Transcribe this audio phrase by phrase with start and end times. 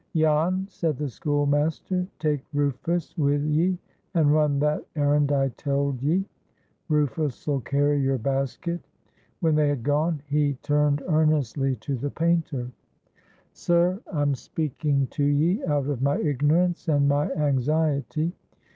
[0.15, 3.77] "Jan," said the schoolmaster, "take Rufus wi' ye,
[4.15, 6.25] and run that errand I telled ye.
[6.89, 8.81] Rufus'll carry your basket."
[9.41, 12.71] When they had gone, he turned earnestly to the painter.
[13.53, 18.33] "Sir, I'm speaking to ye out of my ignorance and my anxiety.